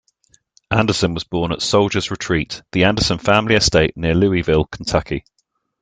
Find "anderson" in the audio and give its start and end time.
0.71-1.13, 2.85-3.19